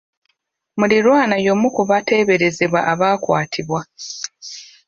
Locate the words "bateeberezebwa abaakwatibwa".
1.89-3.81